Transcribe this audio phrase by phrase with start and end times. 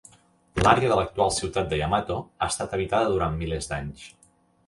[0.67, 4.09] L'àrea de l'actual ciutat de Yamato ha estat habitada durant milers d'anys.